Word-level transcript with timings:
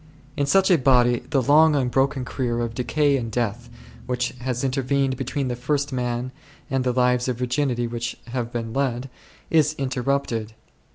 In 0.35 0.47
such 0.47 0.71
a 0.71 0.79
body 0.79 1.21
the 1.29 1.43
long 1.43 1.75
unbroken 1.75 2.25
career 2.25 2.61
of 2.61 2.73
decay 2.73 3.17
and 3.17 3.31
death, 3.31 3.69
which 4.07 4.29
has 4.39 4.63
intervened 4.63 5.15
between 5.15 5.45
9 5.45 5.49
the 5.49 5.61
first 5.61 5.93
man 5.93 6.31
and 6.71 6.83
the 6.83 6.91
lives 6.91 7.27
of 7.27 7.37
virginity 7.37 7.85
which 7.85 8.17
have 8.29 8.51
been 8.51 8.73
led, 8.73 9.11
is 9.51 9.75
interrupted. 9.77 10.53